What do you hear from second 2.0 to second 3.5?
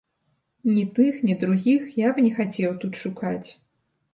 б не хацеў тут шукаць.